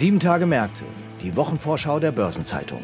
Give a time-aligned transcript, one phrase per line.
[0.00, 0.84] Sieben Tage Märkte,
[1.20, 2.80] die Wochenvorschau der Börsenzeitung.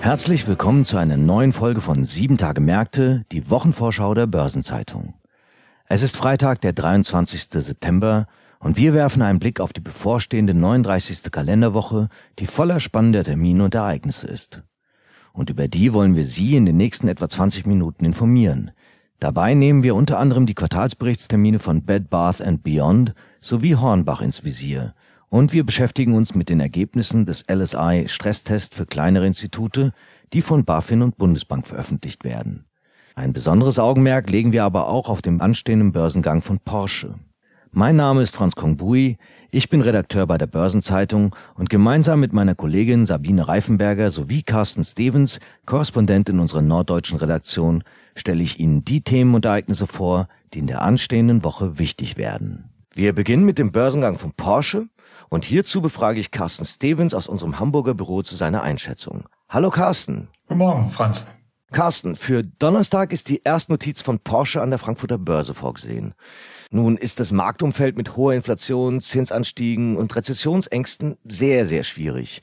[0.00, 5.14] Herzlich willkommen zu einer neuen Folge von Sieben Tage Märkte, die Wochenvorschau der Börsenzeitung.
[5.84, 7.44] Es ist Freitag, der 23.
[7.44, 8.26] September
[8.58, 11.30] und wir werfen einen Blick auf die bevorstehende 39.
[11.30, 12.08] Kalenderwoche,
[12.40, 14.64] die voller spannender Termine und Ereignisse ist.
[15.36, 18.70] Und über die wollen wir Sie in den nächsten etwa 20 Minuten informieren.
[19.20, 24.94] Dabei nehmen wir unter anderem die Quartalsberichtstermine von Bed Bath Beyond sowie Hornbach ins Visier.
[25.28, 29.92] Und wir beschäftigen uns mit den Ergebnissen des LSI Stresstest für kleinere Institute,
[30.32, 32.64] die von BaFin und Bundesbank veröffentlicht werden.
[33.14, 37.14] Ein besonderes Augenmerk legen wir aber auch auf den anstehenden Börsengang von Porsche.
[37.72, 39.18] Mein Name ist Franz Kongbui,
[39.50, 44.84] ich bin Redakteur bei der Börsenzeitung und gemeinsam mit meiner Kollegin Sabine Reifenberger sowie Carsten
[44.84, 50.60] Stevens, Korrespondent in unserer norddeutschen Redaktion, stelle ich Ihnen die Themen und Ereignisse vor, die
[50.60, 52.70] in der anstehenden Woche wichtig werden.
[52.94, 54.88] Wir beginnen mit dem Börsengang von Porsche
[55.28, 59.24] und hierzu befrage ich Carsten Stevens aus unserem Hamburger Büro zu seiner Einschätzung.
[59.50, 60.28] Hallo Carsten.
[60.46, 61.26] Guten Morgen, Franz.
[61.72, 66.14] Carsten, für Donnerstag ist die Erstnotiz von Porsche an der Frankfurter Börse vorgesehen.
[66.70, 72.40] Nun ist das Marktumfeld mit hoher Inflation, Zinsanstiegen und Rezessionsängsten sehr, sehr schwierig.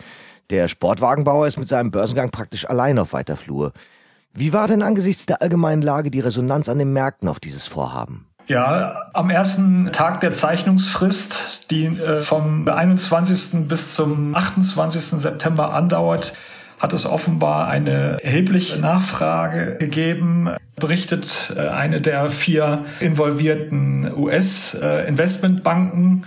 [0.50, 3.72] Der Sportwagenbauer ist mit seinem Börsengang praktisch allein auf weiter Flur.
[4.34, 8.28] Wie war denn angesichts der allgemeinen Lage die Resonanz an den Märkten auf dieses Vorhaben?
[8.48, 13.70] Ja, am ersten Tag der Zeichnungsfrist, die äh, vom 21.
[13.70, 15.22] bis zum 28.
[15.22, 16.34] September andauert,
[16.84, 26.26] hat es offenbar eine erhebliche Nachfrage gegeben, berichtet äh, eine der vier involvierten US-Investmentbanken.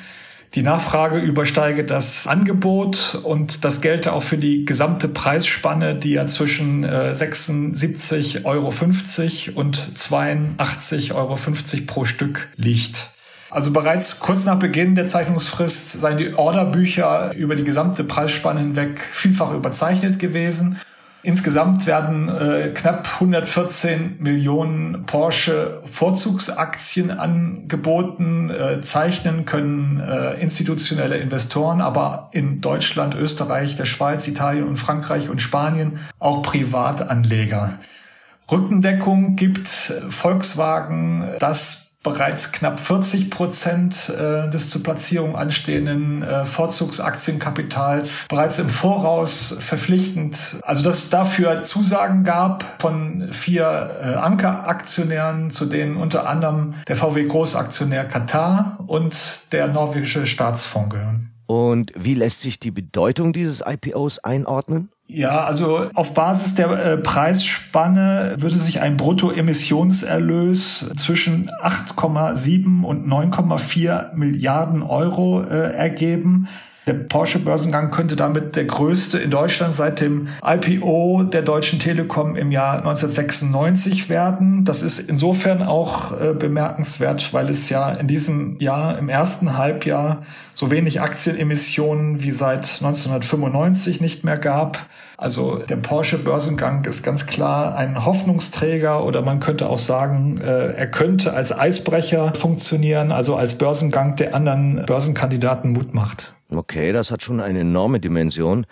[0.54, 6.26] Die Nachfrage übersteige das Angebot und das gelte auch für die gesamte Preisspanne, die ja
[6.26, 8.72] zwischen 76,50 äh, Euro
[9.54, 11.38] und 82,50 Euro
[11.86, 13.10] pro Stück liegt.
[13.50, 19.00] Also bereits kurz nach Beginn der Zeichnungsfrist seien die Orderbücher über die gesamte Preisspanne hinweg
[19.00, 20.78] vielfach überzeichnet gewesen.
[21.26, 28.48] Insgesamt werden äh, knapp 114 Millionen Porsche Vorzugsaktien angeboten.
[28.50, 35.28] Äh, zeichnen können äh, institutionelle Investoren, aber in Deutschland, Österreich, der Schweiz, Italien und Frankreich
[35.28, 37.72] und Spanien auch Privatanleger.
[38.48, 48.26] Rückendeckung gibt Volkswagen, das bereits knapp 40 Prozent äh, des zur Platzierung anstehenden äh, Vorzugsaktienkapitals
[48.28, 55.66] bereits im Voraus verpflichtend, also dass es dafür Zusagen gab von vier äh, Ankeraktionären, zu
[55.66, 61.32] denen unter anderem der VW Großaktionär Katar und der norwegische Staatsfonds gehören.
[61.46, 64.90] Und wie lässt sich die Bedeutung dieses IPOs einordnen?
[65.08, 74.14] Ja, also auf Basis der äh, Preisspanne würde sich ein Bruttoemissionserlös zwischen 8,7 und 9,4
[74.14, 76.48] Milliarden Euro äh, ergeben.
[76.86, 82.36] Der Porsche Börsengang könnte damit der größte in Deutschland seit dem IPO der Deutschen Telekom
[82.36, 84.64] im Jahr 1996 werden.
[84.64, 90.22] Das ist insofern auch äh, bemerkenswert, weil es ja in diesem Jahr, im ersten Halbjahr,
[90.54, 94.78] so wenig Aktienemissionen wie seit 1995 nicht mehr gab.
[95.16, 100.74] Also der Porsche Börsengang ist ganz klar ein Hoffnungsträger oder man könnte auch sagen, äh,
[100.74, 106.35] er könnte als Eisbrecher funktionieren, also als Börsengang der anderen Börsenkandidaten Mut macht.
[106.48, 108.66] Okay, das hat schon eine enorme Dimension.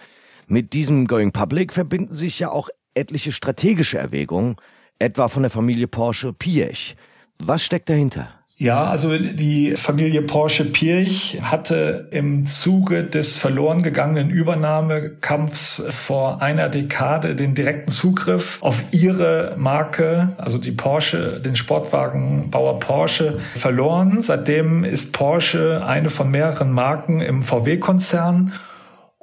[0.47, 4.57] Mit diesem Going Public verbinden sich ja auch etliche strategische Erwägungen,
[4.99, 6.97] etwa von der Familie Porsche Piech.
[7.39, 8.44] Was steckt dahinter?
[8.65, 16.71] Ja, also die Familie Porsche Pirch hatte im Zuge des verloren gegangenen Übernahmekampfs vor einer
[16.71, 24.23] Dekade den direkten Zugriff auf ihre Marke, also die Porsche, den Sportwagenbauer Porsche, verloren.
[24.23, 28.51] Seitdem ist Porsche eine von mehreren Marken im VW-Konzern.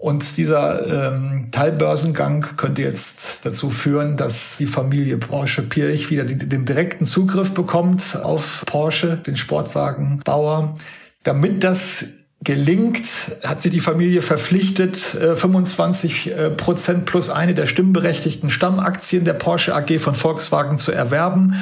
[0.01, 6.39] Und dieser ähm, Teilbörsengang könnte jetzt dazu führen, dass die Familie Porsche Pirch wieder die,
[6.39, 10.75] den direkten Zugriff bekommt auf Porsche, den Sportwagenbauer.
[11.21, 12.05] Damit das
[12.43, 13.03] gelingt,
[13.43, 19.75] hat sich die Familie verpflichtet, 25 äh, Prozent plus eine der stimmberechtigten Stammaktien der Porsche
[19.75, 21.61] AG von Volkswagen zu erwerben.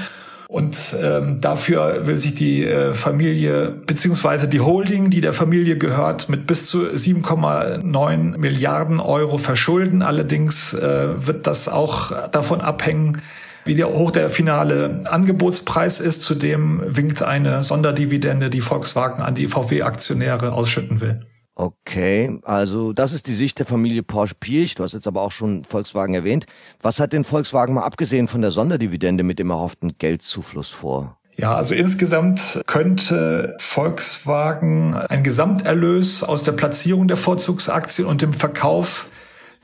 [0.52, 6.28] Und ähm, dafür will sich die äh, Familie beziehungsweise die Holding, die der Familie gehört,
[6.28, 10.02] mit bis zu 7,9 Milliarden Euro verschulden.
[10.02, 13.22] Allerdings äh, wird das auch davon abhängen,
[13.66, 16.24] wie hoch der finale Angebotspreis ist.
[16.24, 21.28] Zudem winkt eine Sonderdividende, die Volkswagen an die VW-Aktionäre ausschütten will.
[21.60, 24.76] Okay, also das ist die Sicht der Familie Porsche-Pirch.
[24.76, 26.46] Du hast jetzt aber auch schon Volkswagen erwähnt.
[26.82, 31.18] Was hat denn Volkswagen mal abgesehen von der Sonderdividende mit dem erhofften Geldzufluss vor?
[31.36, 39.12] Ja, also insgesamt könnte Volkswagen ein Gesamterlös aus der Platzierung der Vorzugsaktien und dem Verkauf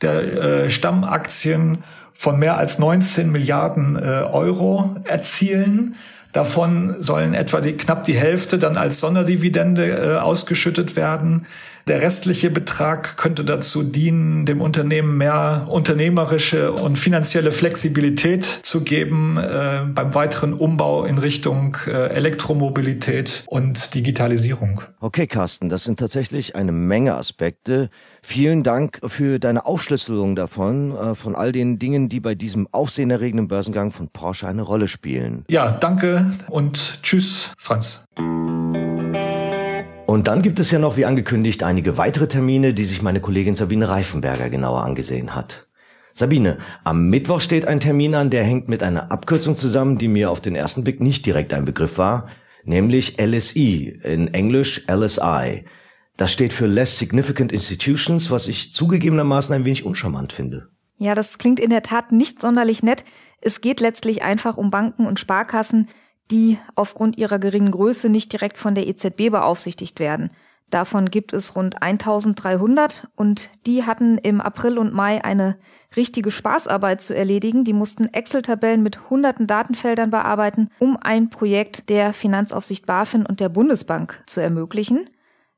[0.01, 5.95] der äh, Stammaktien von mehr als 19 Milliarden äh, Euro erzielen.
[6.33, 11.45] Davon sollen etwa die, knapp die Hälfte dann als Sonderdividende äh, ausgeschüttet werden.
[11.87, 19.37] Der restliche Betrag könnte dazu dienen, dem Unternehmen mehr unternehmerische und finanzielle Flexibilität zu geben
[19.37, 24.81] äh, beim weiteren Umbau in Richtung äh, Elektromobilität und Digitalisierung.
[24.99, 27.91] Okay, Carsten, das sind tatsächlich eine Menge Aspekte.
[28.23, 33.47] Vielen Dank für deine Aufschlüsselung davon, äh, von all den Dingen, die bei diesem aufsehenerregenden
[33.47, 35.45] Börsengang von Porsche eine Rolle spielen.
[35.51, 37.99] Ja, danke und tschüss, Franz.
[40.15, 43.53] Und dann gibt es ja noch, wie angekündigt, einige weitere Termine, die sich meine Kollegin
[43.53, 45.67] Sabine Reifenberger genauer angesehen hat.
[46.13, 50.31] Sabine, am Mittwoch steht ein Termin an, der hängt mit einer Abkürzung zusammen, die mir
[50.31, 52.29] auf den ersten Blick nicht direkt ein Begriff war,
[52.63, 55.65] nämlich LSI, in Englisch LSI.
[56.15, 60.69] Das steht für Less Significant Institutions, was ich zugegebenermaßen ein wenig uncharmant finde.
[60.97, 63.03] Ja, das klingt in der Tat nicht sonderlich nett.
[63.41, 65.89] Es geht letztlich einfach um Banken und Sparkassen,
[66.31, 70.31] die aufgrund ihrer geringen Größe nicht direkt von der EZB beaufsichtigt werden.
[70.71, 75.57] Davon gibt es rund 1300 und die hatten im April und Mai eine
[75.95, 77.63] richtige Spaßarbeit zu erledigen.
[77.63, 83.49] Die mussten Excel-Tabellen mit hunderten Datenfeldern bearbeiten, um ein Projekt der Finanzaufsicht BaFin und der
[83.49, 85.09] Bundesbank zu ermöglichen.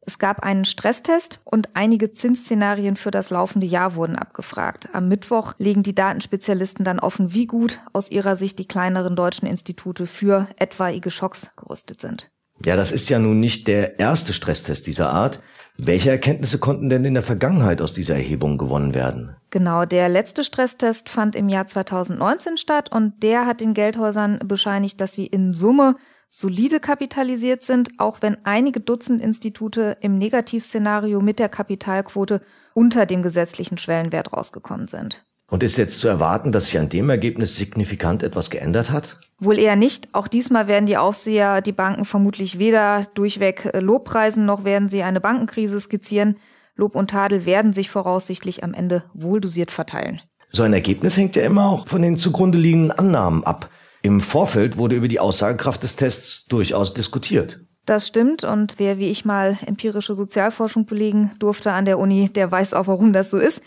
[0.08, 4.88] Es gab einen Stresstest und einige Zinsszenarien für das laufende Jahr wurden abgefragt.
[4.94, 9.50] Am Mittwoch legen die Datenspezialisten dann offen, wie gut aus ihrer Sicht die kleineren deutschen
[9.50, 12.30] Institute für etwaige Schocks gerüstet sind.
[12.64, 15.44] Ja, das ist ja nun nicht der erste Stresstest dieser Art.
[15.80, 19.36] Welche Erkenntnisse konnten denn in der Vergangenheit aus dieser Erhebung gewonnen werden?
[19.52, 25.00] Genau, der letzte Stresstest fand im Jahr 2019 statt und der hat den Geldhäusern bescheinigt,
[25.00, 25.96] dass sie in Summe
[26.30, 32.42] solide kapitalisiert sind, auch wenn einige Dutzend Institute im Negativszenario mit der Kapitalquote
[32.74, 35.27] unter dem gesetzlichen Schwellenwert rausgekommen sind.
[35.50, 39.20] Und ist jetzt zu erwarten, dass sich an dem Ergebnis signifikant etwas geändert hat?
[39.40, 40.10] Wohl eher nicht.
[40.14, 45.22] Auch diesmal werden die Aufseher die Banken vermutlich weder durchweg Lobpreisen noch werden sie eine
[45.22, 46.36] Bankenkrise skizzieren.
[46.76, 50.22] Lob und Tadel werden sich voraussichtlich am Ende wohldosiert verteilen.
[50.50, 53.70] So ein Ergebnis hängt ja immer auch von den zugrunde liegenden Annahmen ab.
[54.02, 57.62] Im Vorfeld wurde über die Aussagekraft des Tests durchaus diskutiert.
[57.86, 62.52] Das stimmt und wer wie ich mal empirische Sozialforschung belegen durfte an der Uni, der
[62.52, 63.62] weiß auch, warum das so ist.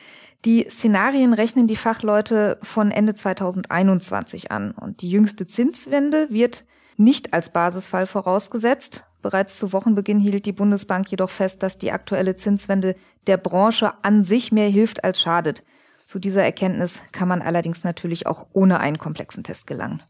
[0.47, 6.65] Die Szenarien rechnen die Fachleute von Ende 2021 an und die jüngste Zinswende wird
[6.97, 9.05] nicht als Basisfall vorausgesetzt.
[9.21, 12.97] Bereits zu Wochenbeginn hielt die Bundesbank jedoch fest, dass die aktuelle Zinswende
[13.27, 15.63] der Branche an sich mehr hilft als schadet.
[16.07, 20.01] Zu dieser Erkenntnis kann man allerdings natürlich auch ohne einen komplexen Test gelangen.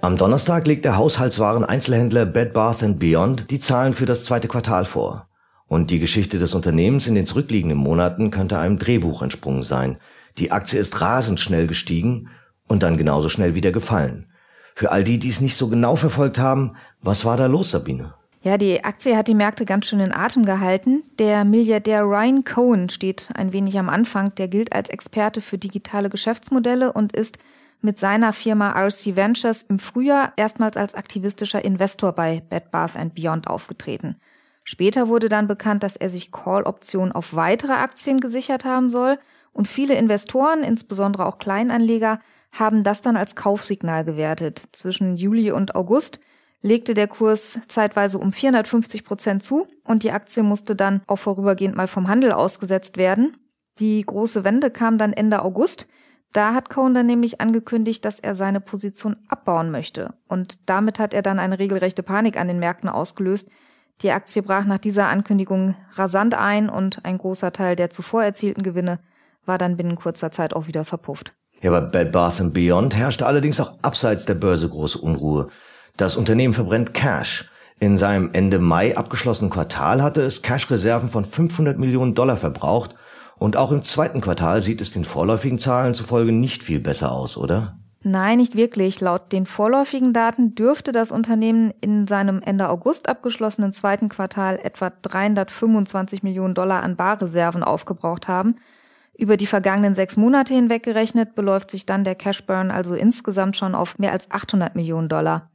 [0.00, 5.28] Am Donnerstag legt der Haushaltswaren-Einzelhändler Bed Bath Beyond die Zahlen für das zweite Quartal vor.
[5.72, 9.96] Und die Geschichte des Unternehmens in den zurückliegenden Monaten könnte einem Drehbuch entsprungen sein.
[10.36, 12.28] Die Aktie ist rasend schnell gestiegen
[12.68, 14.26] und dann genauso schnell wieder gefallen.
[14.74, 18.12] Für all die, die es nicht so genau verfolgt haben, was war da los, Sabine?
[18.42, 21.04] Ja, die Aktie hat die Märkte ganz schön in Atem gehalten.
[21.18, 24.34] Der Milliardär Ryan Cohen steht ein wenig am Anfang.
[24.34, 27.38] Der gilt als Experte für digitale Geschäftsmodelle und ist
[27.80, 33.46] mit seiner Firma RC Ventures im Frühjahr erstmals als aktivistischer Investor bei Bed Bath Beyond
[33.46, 34.16] aufgetreten.
[34.64, 39.18] Später wurde dann bekannt, dass er sich Call-Optionen auf weitere Aktien gesichert haben soll
[39.52, 42.20] und viele Investoren, insbesondere auch Kleinanleger,
[42.52, 44.62] haben das dann als Kaufsignal gewertet.
[44.72, 46.20] Zwischen Juli und August
[46.60, 51.76] legte der Kurs zeitweise um 450 Prozent zu und die Aktie musste dann auch vorübergehend
[51.76, 53.36] mal vom Handel ausgesetzt werden.
[53.78, 55.88] Die große Wende kam dann Ende August.
[56.32, 60.14] Da hat Cohen dann nämlich angekündigt, dass er seine Position abbauen möchte.
[60.28, 63.48] Und damit hat er dann eine regelrechte Panik an den Märkten ausgelöst.
[64.02, 68.62] Die Aktie brach nach dieser Ankündigung rasant ein und ein großer Teil der zuvor erzielten
[68.62, 68.98] Gewinne
[69.46, 71.34] war dann binnen kurzer Zeit auch wieder verpufft.
[71.60, 75.48] Ja, bei Bed Bath Beyond herrschte allerdings auch abseits der Börse große Unruhe.
[75.96, 77.48] Das Unternehmen verbrennt Cash.
[77.78, 82.94] In seinem Ende Mai abgeschlossenen Quartal hatte es Cash-Reserven von 500 Millionen Dollar verbraucht
[83.38, 87.36] und auch im zweiten Quartal sieht es den vorläufigen Zahlen zufolge nicht viel besser aus,
[87.36, 87.78] oder?
[88.04, 89.00] Nein, nicht wirklich.
[89.00, 94.90] Laut den vorläufigen Daten dürfte das Unternehmen in seinem Ende August abgeschlossenen zweiten Quartal etwa
[94.90, 98.56] 325 Millionen Dollar an Barreserven aufgebraucht haben.
[99.16, 103.74] Über die vergangenen sechs Monate hinweg gerechnet beläuft sich dann der Cashburn also insgesamt schon
[103.74, 105.50] auf mehr als 800 Millionen Dollar.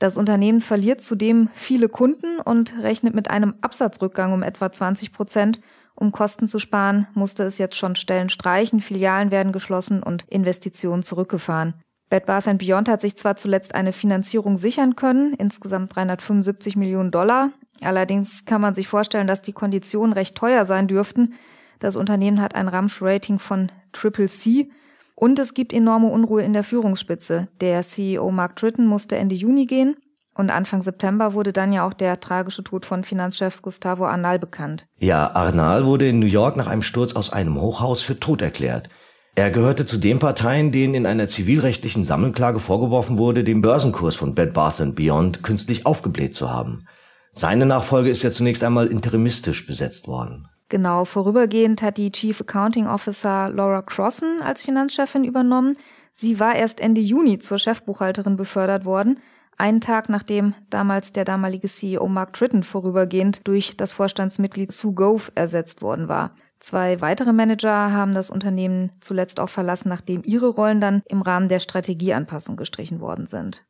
[0.00, 5.60] Das Unternehmen verliert zudem viele Kunden und rechnet mit einem Absatzrückgang um etwa 20 Prozent.
[5.94, 11.04] Um Kosten zu sparen, musste es jetzt schon Stellen streichen, Filialen werden geschlossen und Investitionen
[11.04, 11.74] zurückgefahren.
[12.14, 17.50] Bed Beyond hat sich zwar zuletzt eine Finanzierung sichern können, insgesamt 375 Millionen Dollar.
[17.82, 21.34] Allerdings kann man sich vorstellen, dass die Konditionen recht teuer sein dürften.
[21.80, 24.70] Das Unternehmen hat ein Ramsch-Rating von Triple C.
[25.16, 27.48] Und es gibt enorme Unruhe in der Führungsspitze.
[27.60, 29.96] Der CEO Mark Tritton musste Ende Juni gehen.
[30.36, 34.86] Und Anfang September wurde dann ja auch der tragische Tod von Finanzchef Gustavo Arnal bekannt.
[34.98, 38.88] Ja, Arnal wurde in New York nach einem Sturz aus einem Hochhaus für tot erklärt.
[39.36, 44.34] Er gehörte zu den Parteien, denen in einer zivilrechtlichen Sammelklage vorgeworfen wurde, den Börsenkurs von
[44.36, 46.86] Bed Bath Beyond künstlich aufgebläht zu haben.
[47.32, 50.46] Seine Nachfolge ist ja zunächst einmal interimistisch besetzt worden.
[50.68, 55.76] Genau, vorübergehend hat die Chief Accounting Officer Laura Crossan als Finanzchefin übernommen.
[56.12, 59.18] Sie war erst Ende Juni zur Chefbuchhalterin befördert worden,
[59.58, 65.32] einen Tag nachdem damals der damalige CEO Mark Tritton vorübergehend durch das Vorstandsmitglied Sue Gove
[65.34, 66.34] ersetzt worden war.
[66.64, 71.50] Zwei weitere Manager haben das Unternehmen zuletzt auch verlassen, nachdem ihre Rollen dann im Rahmen
[71.50, 73.66] der Strategieanpassung gestrichen worden sind.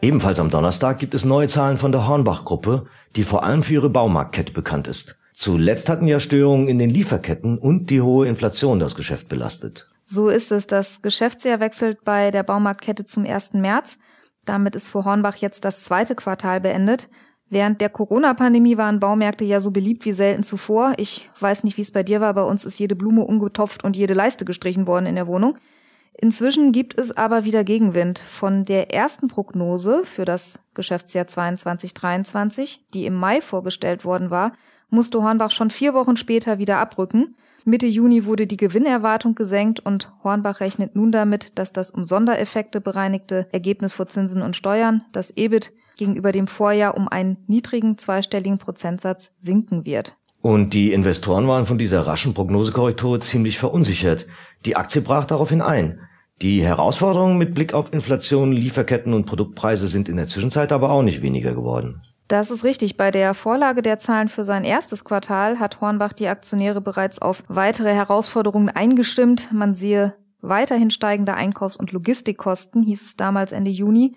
[0.00, 2.86] Ebenfalls am Donnerstag gibt es neue Zahlen von der Hornbach-Gruppe,
[3.16, 5.20] die vor allem für ihre Baumarktkette bekannt ist.
[5.34, 9.90] Zuletzt hatten ja Störungen in den Lieferketten und die hohe Inflation das Geschäft belastet.
[10.06, 10.66] So ist es.
[10.66, 13.52] Das Geschäftsjahr wechselt bei der Baumarktkette zum 1.
[13.52, 13.98] März.
[14.46, 17.10] Damit ist für Hornbach jetzt das zweite Quartal beendet.
[17.52, 20.94] Während der Corona-Pandemie waren Baumärkte ja so beliebt wie selten zuvor.
[20.96, 22.32] Ich weiß nicht, wie es bei dir war.
[22.32, 25.58] Bei uns ist jede Blume umgetopft und jede Leiste gestrichen worden in der Wohnung.
[26.14, 28.20] Inzwischen gibt es aber wieder Gegenwind.
[28.20, 34.52] Von der ersten Prognose für das Geschäftsjahr 22-23, die im Mai vorgestellt worden war,
[34.88, 37.36] musste Hornbach schon vier Wochen später wieder abrücken.
[37.66, 42.80] Mitte Juni wurde die Gewinnerwartung gesenkt und Hornbach rechnet nun damit, dass das um Sondereffekte
[42.80, 45.70] bereinigte Ergebnis vor Zinsen und Steuern, das EBIT,
[46.02, 50.16] gegenüber dem Vorjahr um einen niedrigen zweistelligen Prozentsatz sinken wird.
[50.40, 54.26] Und die Investoren waren von dieser raschen Prognosekorrektur ziemlich verunsichert.
[54.66, 56.00] Die Aktie brach daraufhin ein.
[56.40, 61.02] Die Herausforderungen mit Blick auf Inflation, Lieferketten und Produktpreise sind in der Zwischenzeit aber auch
[61.02, 62.02] nicht weniger geworden.
[62.26, 62.96] Das ist richtig.
[62.96, 67.44] Bei der Vorlage der Zahlen für sein erstes Quartal hat Hornbach die Aktionäre bereits auf
[67.46, 69.50] weitere Herausforderungen eingestimmt.
[69.52, 74.12] Man sehe weiterhin steigende Einkaufs- und Logistikkosten, hieß es damals Ende Juni.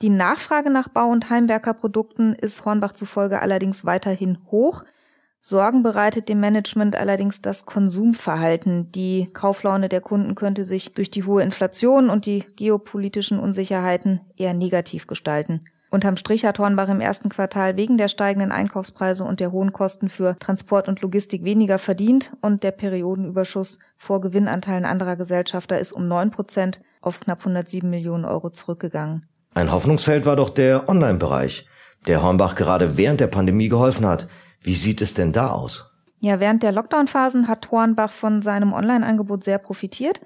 [0.00, 4.84] Die Nachfrage nach Bau- und Heimwerkerprodukten ist Hornbach zufolge allerdings weiterhin hoch.
[5.40, 8.92] Sorgen bereitet dem Management allerdings das Konsumverhalten.
[8.92, 14.54] Die Kauflaune der Kunden könnte sich durch die hohe Inflation und die geopolitischen Unsicherheiten eher
[14.54, 15.64] negativ gestalten.
[15.90, 20.10] Unterm Strich hat Hornbach im ersten Quartal wegen der steigenden Einkaufspreise und der hohen Kosten
[20.10, 26.06] für Transport und Logistik weniger verdient und der Periodenüberschuss vor Gewinnanteilen anderer Gesellschafter ist um
[26.06, 29.26] neun Prozent auf knapp 107 Millionen Euro zurückgegangen.
[29.58, 31.66] Ein Hoffnungsfeld war doch der Online-Bereich,
[32.06, 34.28] der Hornbach gerade während der Pandemie geholfen hat.
[34.62, 35.90] Wie sieht es denn da aus?
[36.20, 40.20] Ja, während der Lockdown-Phasen hat Hornbach von seinem Online-Angebot sehr profitiert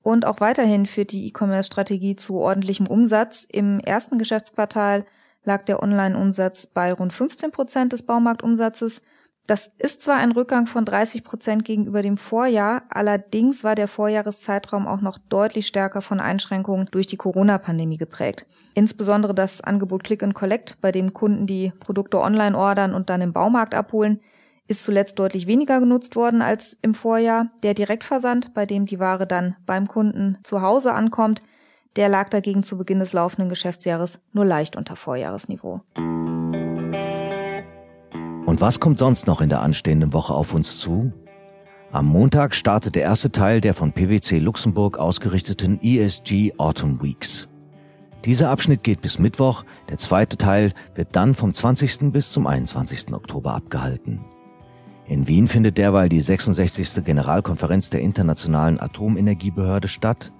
[0.00, 3.46] und auch weiterhin führt die E-Commerce-Strategie zu ordentlichem Umsatz.
[3.52, 5.04] Im ersten Geschäftsquartal
[5.44, 9.02] lag der Online-Umsatz bei rund 15 Prozent des Baumarktumsatzes
[9.50, 14.86] das ist zwar ein Rückgang von 30 Prozent gegenüber dem Vorjahr, allerdings war der Vorjahreszeitraum
[14.86, 18.46] auch noch deutlich stärker von Einschränkungen durch die Corona-Pandemie geprägt.
[18.74, 23.22] Insbesondere das Angebot Click and Collect, bei dem Kunden die Produkte online ordern und dann
[23.22, 24.20] im Baumarkt abholen,
[24.68, 27.48] ist zuletzt deutlich weniger genutzt worden als im Vorjahr.
[27.64, 31.42] Der Direktversand, bei dem die Ware dann beim Kunden zu Hause ankommt,
[31.96, 35.80] der lag dagegen zu Beginn des laufenden Geschäftsjahres nur leicht unter Vorjahresniveau.
[38.50, 41.12] Und was kommt sonst noch in der anstehenden Woche auf uns zu?
[41.92, 47.48] Am Montag startet der erste Teil der von PwC Luxemburg ausgerichteten ESG Autumn Weeks.
[48.24, 52.10] Dieser Abschnitt geht bis Mittwoch, der zweite Teil wird dann vom 20.
[52.10, 53.14] bis zum 21.
[53.14, 54.24] Oktober abgehalten.
[55.06, 57.04] In Wien findet derweil die 66.
[57.04, 60.32] Generalkonferenz der Internationalen Atomenergiebehörde statt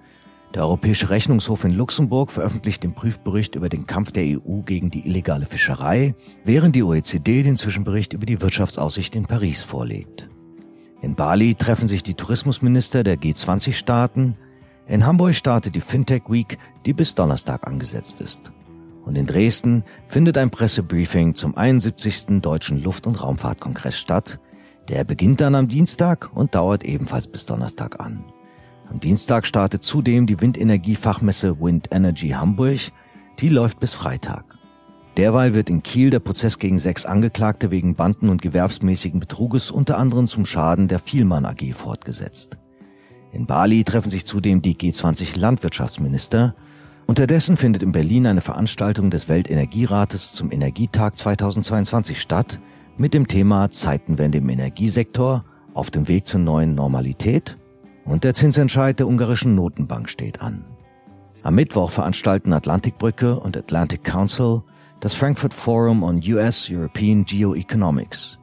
[0.54, 5.07] der Europäische Rechnungshof in Luxemburg veröffentlicht den Prüfbericht über den Kampf der EU gegen die
[5.07, 10.28] illegale Fischerei, während die OECD den Zwischenbericht über die Wirtschaftsaussicht in Paris vorlegt.
[11.02, 14.35] In Bali treffen sich die Tourismusminister der G20-Staaten.
[14.88, 18.50] In Hamburg startet die Fintech Week, die bis Donnerstag angesetzt ist.
[19.04, 22.40] Und in Dresden findet ein Pressebriefing zum 71.
[22.42, 24.40] Deutschen Luft- und Raumfahrtkongress statt.
[24.88, 28.25] Der beginnt dann am Dienstag und dauert ebenfalls bis Donnerstag an.
[28.90, 32.90] Am Dienstag startet zudem die Windenergiefachmesse Wind Energy Hamburg.
[33.38, 34.59] Die läuft bis Freitag.
[35.16, 39.97] Derweil wird in Kiel der Prozess gegen sechs Angeklagte wegen Banden- und gewerbsmäßigen Betruges unter
[39.97, 42.59] anderem zum Schaden der Vielmann AG fortgesetzt.
[43.32, 46.56] In Bali treffen sich zudem die G20 Landwirtschaftsminister.
[47.06, 52.61] Unterdessen findet in Berlin eine Veranstaltung des Weltenergierates zum Energietag 2022 statt
[52.97, 55.44] mit dem Thema Zeitenwende im Energiesektor
[55.75, 57.60] auf dem Weg zur neuen Normalität
[58.11, 60.64] und der Zinsentscheid der ungarischen Notenbank steht an.
[61.43, 64.62] Am Mittwoch veranstalten Atlantikbrücke und Atlantic Council
[64.99, 68.38] das Frankfurt Forum on US European Geoeconomics.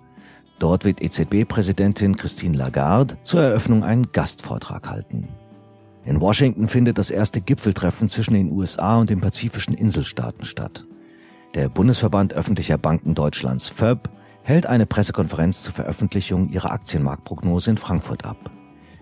[0.57, 5.27] Dort wird EZB-Präsidentin Christine Lagarde zur Eröffnung einen Gastvortrag halten.
[6.05, 10.85] In Washington findet das erste Gipfeltreffen zwischen den USA und den pazifischen Inselstaaten statt.
[11.53, 14.09] Der Bundesverband öffentlicher Banken Deutschlands FÖB
[14.43, 18.49] hält eine Pressekonferenz zur Veröffentlichung ihrer Aktienmarktprognose in Frankfurt ab.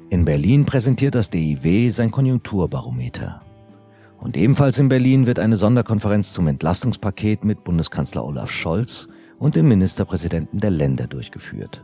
[0.09, 3.41] In Berlin präsentiert das DIW sein Konjunkturbarometer.
[4.19, 9.07] Und ebenfalls in Berlin wird eine Sonderkonferenz zum Entlastungspaket mit Bundeskanzler Olaf Scholz
[9.39, 11.83] und den Ministerpräsidenten der Länder durchgeführt.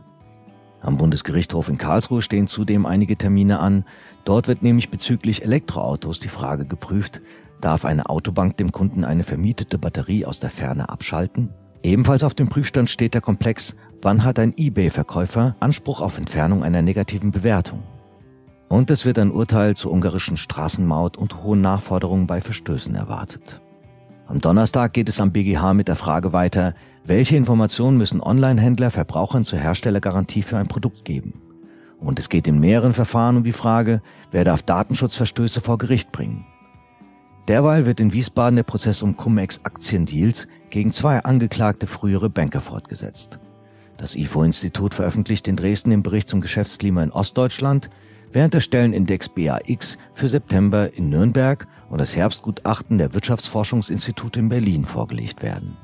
[0.80, 3.84] Am Bundesgerichtshof in Karlsruhe stehen zudem einige Termine an.
[4.24, 7.20] Dort wird nämlich bezüglich Elektroautos die Frage geprüft,
[7.60, 11.50] darf eine Autobank dem Kunden eine vermietete Batterie aus der Ferne abschalten?
[11.82, 16.82] Ebenfalls auf dem Prüfstand steht der Komplex, wann hat ein eBay-Verkäufer Anspruch auf Entfernung einer
[16.82, 17.82] negativen Bewertung?
[18.72, 23.60] Und es wird ein Urteil zur ungarischen Straßenmaut und hohen Nachforderungen bei Verstößen erwartet.
[24.26, 26.72] Am Donnerstag geht es am BGH mit der Frage weiter,
[27.04, 31.34] welche Informationen müssen Online-Händler Verbrauchern zur Herstellergarantie für ein Produkt geben?
[32.00, 34.00] Und es geht in mehreren Verfahren um die Frage,
[34.30, 36.46] wer darf Datenschutzverstöße vor Gericht bringen?
[37.48, 43.38] Derweil wird in Wiesbaden der Prozess um Cum-Ex Aktiendeals gegen zwei angeklagte frühere Banker fortgesetzt.
[43.98, 47.90] Das IFO-Institut veröffentlicht in Dresden den Bericht zum Geschäftsklima in Ostdeutschland,
[48.32, 54.84] während der Stellenindex BAX für September in Nürnberg und das Herbstgutachten der Wirtschaftsforschungsinstitute in Berlin
[54.84, 55.76] vorgelegt werden.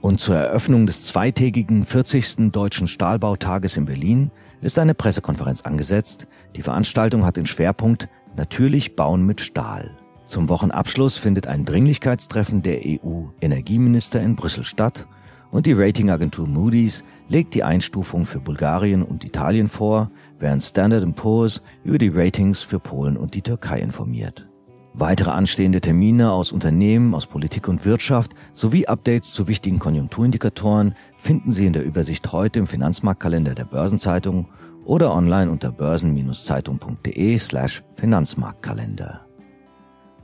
[0.00, 2.52] Und zur Eröffnung des zweitägigen 40.
[2.52, 4.30] Deutschen Stahlbautages in Berlin
[4.60, 6.28] ist eine Pressekonferenz angesetzt.
[6.54, 9.96] Die Veranstaltung hat den Schwerpunkt Natürlich bauen mit Stahl.
[10.26, 15.06] Zum Wochenabschluss findet ein Dringlichkeitstreffen der EU-Energieminister in Brüssel statt
[15.50, 21.62] und die Ratingagentur Moody's legt die Einstufung für Bulgarien und Italien vor, während Standard Poor's
[21.84, 24.48] über die Ratings für Polen und die Türkei informiert.
[24.98, 31.52] Weitere anstehende Termine aus Unternehmen, aus Politik und Wirtschaft sowie Updates zu wichtigen Konjunkturindikatoren finden
[31.52, 34.48] Sie in der Übersicht heute im Finanzmarktkalender der Börsenzeitung
[34.86, 39.26] oder online unter börsen-zeitung.de slash Finanzmarktkalender.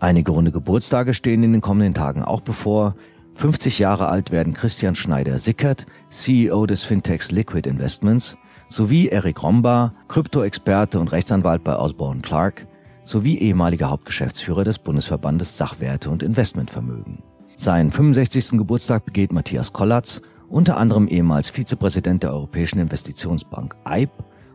[0.00, 2.94] Einige runde Geburtstage stehen in den kommenden Tagen auch bevor.
[3.34, 8.36] 50 Jahre alt werden Christian Schneider-Sickert, CEO des Fintechs Liquid Investments,
[8.72, 12.66] sowie Eric Romba, Krypto-Experte und Rechtsanwalt bei Osborne Clark,
[13.04, 17.22] sowie ehemaliger Hauptgeschäftsführer des Bundesverbandes Sachwerte und Investmentvermögen.
[17.56, 18.52] Seinen 65.
[18.52, 24.10] Geburtstag begeht Matthias Kollatz, unter anderem ehemals Vizepräsident der Europäischen Investitionsbank EIB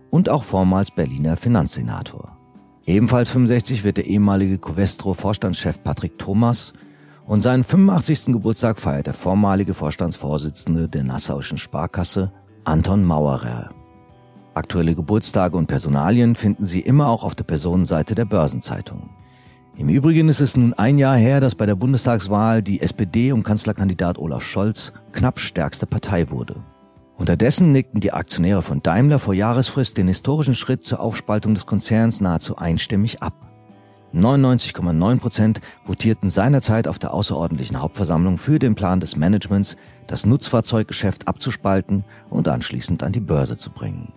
[0.09, 2.37] und auch vormals Berliner Finanzsenator.
[2.85, 6.73] Ebenfalls 65 wird der ehemalige Covestro-Vorstandschef Patrick Thomas
[7.25, 8.27] und seinen 85.
[8.27, 12.31] Geburtstag feiert der vormalige Vorstandsvorsitzende der Nassauischen Sparkasse
[12.63, 13.76] Anton Mauerer.
[14.57, 19.11] Aktuelle Geburtstage und Personalien finden Sie immer auch auf der Personenseite der Börsenzeitung.
[19.77, 23.43] Im Übrigen ist es nun ein Jahr her, dass bei der Bundestagswahl die SPD um
[23.43, 26.55] Kanzlerkandidat Olaf Scholz knapp stärkste Partei wurde.
[27.17, 32.19] Unterdessen nickten die Aktionäre von Daimler vor Jahresfrist den historischen Schritt zur Aufspaltung des Konzerns
[32.19, 33.35] nahezu einstimmig ab.
[34.15, 41.27] 99,9 Prozent votierten seinerzeit auf der außerordentlichen Hauptversammlung für den Plan des Managements, das Nutzfahrzeuggeschäft
[41.27, 44.13] abzuspalten und anschließend an die Börse zu bringen.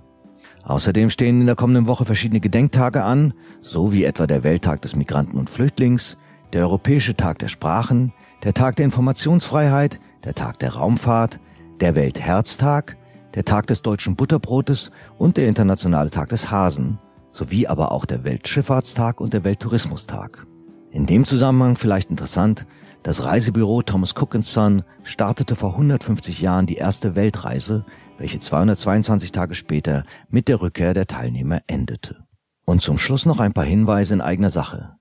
[0.64, 4.94] Außerdem stehen in der kommenden Woche verschiedene Gedenktage an, so wie etwa der Welttag des
[4.94, 6.16] Migranten und Flüchtlings,
[6.52, 8.12] der Europäische Tag der Sprachen,
[8.44, 11.40] der Tag der Informationsfreiheit, der Tag der Raumfahrt,
[11.80, 12.96] der Weltherztag,
[13.34, 16.98] der Tag des deutschen Butterbrotes und der Internationale Tag des Hasen,
[17.32, 20.46] sowie aber auch der Weltschifffahrtstag und der Welttourismustag.
[20.92, 22.66] In dem Zusammenhang vielleicht interessant,
[23.02, 27.86] das Reisebüro Thomas Cook Son startete vor 150 Jahren die erste Weltreise,
[28.18, 32.24] welche 222 Tage später mit der Rückkehr der Teilnehmer endete.
[32.66, 34.96] Und zum Schluss noch ein paar Hinweise in eigener Sache.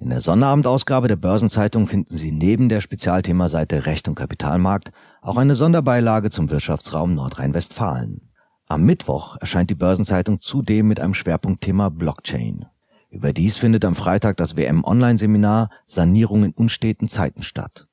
[0.00, 5.54] In der Sonnerabendausgabe der Börsenzeitung finden Sie neben der Spezialthemaseite Recht und Kapitalmarkt auch eine
[5.54, 8.32] Sonderbeilage zum Wirtschaftsraum Nordrhein-Westfalen.
[8.66, 12.66] Am Mittwoch erscheint die Börsenzeitung zudem mit einem Schwerpunktthema Blockchain.
[13.12, 17.86] Überdies findet am Freitag das WM-Online-Seminar Sanierung in unsteten Zeiten statt.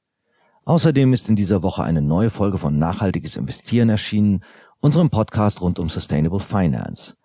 [0.64, 4.46] Außerdem ist in dieser Woche eine neue Folge von Nachhaltiges Investieren erschienen
[4.80, 7.18] unserem Podcast rund um Sustainable Finance.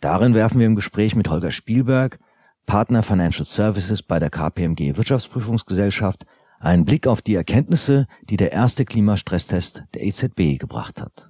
[0.00, 2.18] Darin werfen wir im Gespräch mit Holger Spielberg,
[2.66, 6.26] Partner Financial Services bei der KPMG Wirtschaftsprüfungsgesellschaft,
[6.60, 11.27] einen Blick auf die Erkenntnisse, die der erste Klimastresstest der EZB gebracht hat.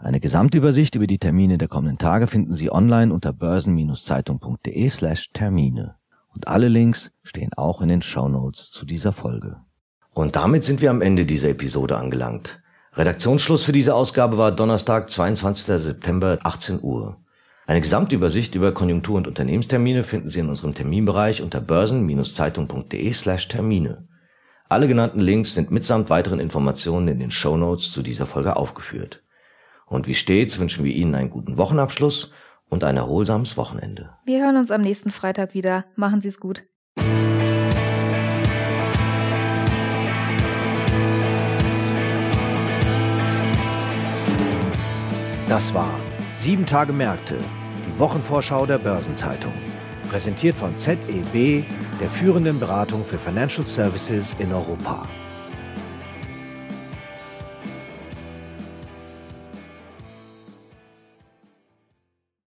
[0.00, 5.96] Eine Gesamtübersicht über die Termine der kommenden Tage finden Sie online unter börsen-zeitung.de slash Termine.
[6.32, 9.56] Und alle Links stehen auch in den Show Notes zu dieser Folge.
[10.14, 12.62] Und damit sind wir am Ende dieser Episode angelangt.
[12.92, 15.82] Redaktionsschluss für diese Ausgabe war Donnerstag, 22.
[15.82, 17.16] September, 18 Uhr.
[17.66, 24.06] Eine Gesamtübersicht über Konjunktur- und Unternehmenstermine finden Sie in unserem Terminbereich unter börsen-zeitung.de slash Termine.
[24.68, 29.24] Alle genannten Links sind mitsamt weiteren Informationen in den Show Notes zu dieser Folge aufgeführt.
[29.88, 32.32] Und wie stets wünschen wir Ihnen einen guten Wochenabschluss
[32.68, 34.10] und ein erholsames Wochenende.
[34.24, 35.86] Wir hören uns am nächsten Freitag wieder.
[35.96, 36.64] Machen Sie es gut.
[45.48, 45.94] Das war
[46.38, 47.36] Sieben Tage Märkte,
[47.84, 49.52] die Wochenvorschau der Börsenzeitung.
[50.08, 51.64] Präsentiert von ZEB,
[52.00, 55.04] der führenden Beratung für Financial Services in Europa.